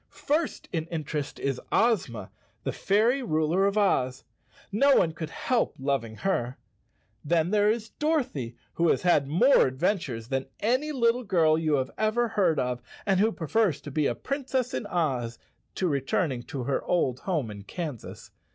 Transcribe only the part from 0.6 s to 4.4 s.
in interest is Ozma, the fairy ruler of Oz.